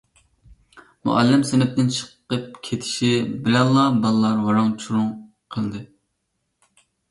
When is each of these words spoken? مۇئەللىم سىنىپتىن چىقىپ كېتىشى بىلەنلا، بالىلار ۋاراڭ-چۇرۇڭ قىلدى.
مۇئەللىم 1.09 1.43
سىنىپتىن 1.49 1.91
چىقىپ 1.97 2.57
كېتىشى 2.69 3.11
بىلەنلا، 3.45 3.85
بالىلار 4.07 4.43
ۋاراڭ-چۇرۇڭ 4.49 5.15
قىلدى. 5.59 5.85